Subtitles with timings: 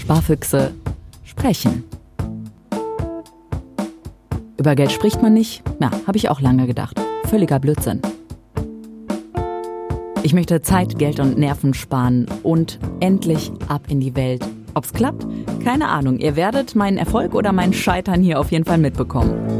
[0.00, 0.72] Sparfüchse
[1.24, 1.84] sprechen.
[4.56, 5.62] Über Geld spricht man nicht?
[5.80, 7.00] Ja, habe ich auch lange gedacht.
[7.24, 8.00] Völliger Blödsinn.
[10.22, 14.44] Ich möchte Zeit, Geld und Nerven sparen und endlich ab in die Welt.
[14.74, 15.26] Ob's klappt?
[15.64, 16.18] Keine Ahnung.
[16.18, 19.59] Ihr werdet meinen Erfolg oder mein Scheitern hier auf jeden Fall mitbekommen.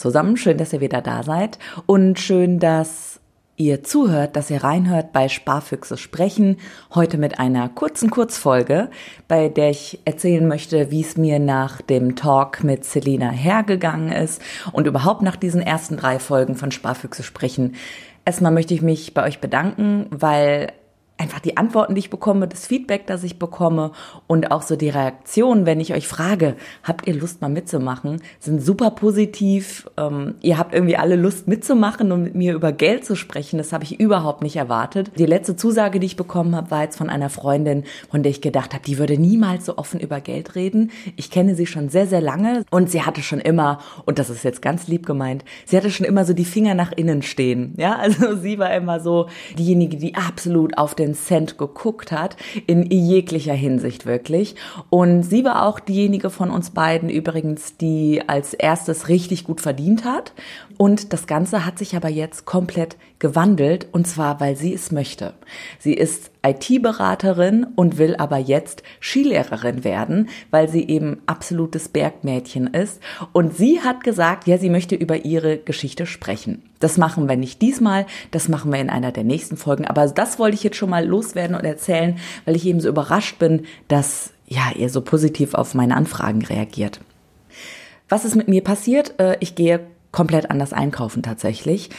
[0.00, 3.20] Zusammen, schön, dass ihr wieder da seid und schön, dass
[3.60, 6.56] ihr zuhört, dass ihr reinhört bei Sparfüchse sprechen.
[6.94, 8.88] Heute mit einer kurzen Kurzfolge,
[9.28, 14.40] bei der ich erzählen möchte, wie es mir nach dem Talk mit Selina hergegangen ist
[14.72, 17.74] und überhaupt nach diesen ersten drei Folgen von Sparfüchse sprechen.
[18.24, 20.72] Erstmal möchte ich mich bei euch bedanken, weil
[21.20, 23.92] einfach die Antworten, die ich bekomme, das Feedback, das ich bekomme
[24.26, 28.62] und auch so die Reaktionen, wenn ich euch frage, habt ihr Lust mal mitzumachen, sind
[28.62, 29.88] super positiv.
[29.98, 33.58] Ähm, ihr habt irgendwie alle Lust mitzumachen und mit mir über Geld zu sprechen.
[33.58, 35.12] Das habe ich überhaupt nicht erwartet.
[35.18, 38.40] Die letzte Zusage, die ich bekommen habe, war jetzt von einer Freundin, von der ich
[38.40, 40.90] gedacht habe, die würde niemals so offen über Geld reden.
[41.16, 44.42] Ich kenne sie schon sehr, sehr lange und sie hatte schon immer, und das ist
[44.42, 47.74] jetzt ganz lieb gemeint, sie hatte schon immer so die Finger nach innen stehen.
[47.76, 49.26] Ja, also sie war immer so
[49.58, 54.56] diejenige, die absolut auf den Cent geguckt hat, in jeglicher Hinsicht wirklich.
[54.88, 60.04] Und sie war auch diejenige von uns beiden übrigens, die als erstes richtig gut verdient
[60.04, 60.32] hat.
[60.76, 65.34] Und das Ganze hat sich aber jetzt komplett gewandelt und zwar, weil sie es möchte.
[65.78, 73.00] Sie ist IT-Beraterin und will aber jetzt Skilehrerin werden, weil sie eben absolutes Bergmädchen ist.
[73.32, 76.62] Und sie hat gesagt, ja, sie möchte über ihre Geschichte sprechen.
[76.78, 79.86] Das machen wir nicht diesmal, das machen wir in einer der nächsten Folgen.
[79.86, 83.38] Aber das wollte ich jetzt schon mal loswerden und erzählen, weil ich eben so überrascht
[83.38, 87.00] bin, dass ja, ihr so positiv auf meine Anfragen reagiert.
[88.08, 89.14] Was ist mit mir passiert?
[89.20, 89.80] Äh, ich gehe
[90.12, 91.90] komplett anders einkaufen tatsächlich.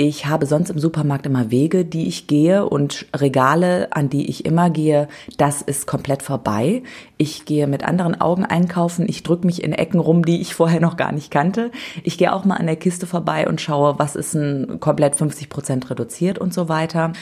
[0.00, 4.46] Ich habe sonst im Supermarkt immer Wege, die ich gehe und Regale, an die ich
[4.46, 6.84] immer gehe, das ist komplett vorbei.
[7.16, 10.80] Ich gehe mit anderen Augen einkaufen, ich drücke mich in Ecken rum, die ich vorher
[10.80, 11.72] noch gar nicht kannte.
[12.04, 15.48] Ich gehe auch mal an der Kiste vorbei und schaue, was ist ein komplett 50
[15.48, 17.12] Prozent reduziert und so weiter.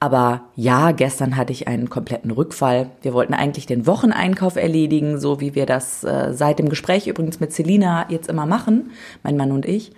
[0.00, 2.88] Aber ja, gestern hatte ich einen kompletten Rückfall.
[3.02, 7.38] Wir wollten eigentlich den Wocheneinkauf erledigen, so wie wir das äh, seit dem Gespräch übrigens
[7.38, 8.92] mit Selina jetzt immer machen,
[9.22, 9.92] mein Mann und ich.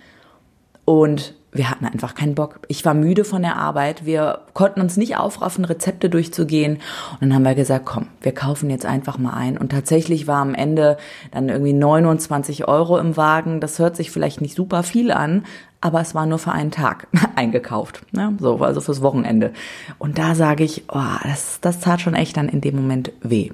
[0.83, 2.59] Und wir hatten einfach keinen Bock.
[2.67, 4.05] Ich war müde von der Arbeit.
[4.05, 6.73] Wir konnten uns nicht aufraffen, Rezepte durchzugehen.
[7.13, 9.57] Und dann haben wir gesagt, komm, wir kaufen jetzt einfach mal ein.
[9.57, 10.97] Und tatsächlich war am Ende
[11.31, 13.61] dann irgendwie 29 Euro im Wagen.
[13.61, 15.45] Das hört sich vielleicht nicht super viel an,
[15.79, 18.01] aber es war nur für einen Tag eingekauft.
[18.11, 18.35] Ne?
[18.39, 19.53] so, also fürs Wochenende.
[19.99, 23.51] Und da sage ich, oh, das, das tat schon echt dann in dem Moment weh.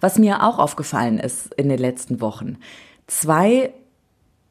[0.00, 2.58] Was mir auch aufgefallen ist in den letzten Wochen,
[3.06, 3.72] zwei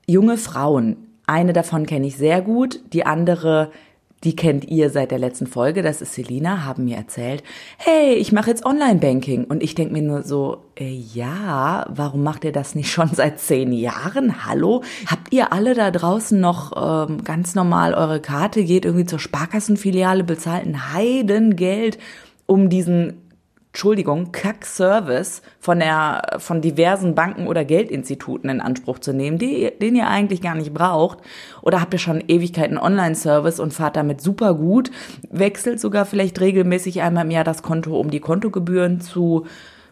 [0.05, 3.71] junge Frauen, eine davon kenne ich sehr gut, die andere
[4.23, 7.41] die kennt ihr seit der letzten Folge, das ist Selina, haben mir erzählt,
[7.77, 9.45] hey, ich mache jetzt Online-Banking.
[9.45, 13.39] Und ich denke mir nur so, äh, ja, warum macht ihr das nicht schon seit
[13.39, 14.45] zehn Jahren?
[14.45, 14.83] Hallo?
[15.07, 20.25] Habt ihr alle da draußen noch ähm, ganz normal eure Karte, geht irgendwie zur Sparkassenfiliale,
[20.25, 21.97] bezahlt ein Heidengeld,
[22.45, 23.18] um diesen
[23.71, 29.95] Entschuldigung, Kack-Service von der, von diversen Banken oder Geldinstituten in Anspruch zu nehmen, die, den
[29.95, 31.19] ihr eigentlich gar nicht braucht.
[31.61, 34.89] Oder habt ihr schon Ewigkeiten Online-Service und fahrt damit super gut,
[35.29, 39.45] wechselt sogar vielleicht regelmäßig einmal im Jahr das Konto, um die Kontogebühren zu